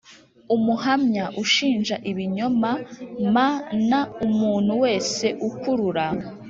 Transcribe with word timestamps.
Umuhamya 0.55 1.25
ushinja 1.43 1.95
ibinyoma 2.11 2.71
m 3.33 3.35
n 3.89 3.91
umuntu 4.27 4.71
wese 4.83 5.25
ukurura 5.47 6.05